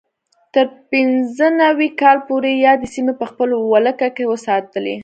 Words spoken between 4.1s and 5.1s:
کې وساتلې.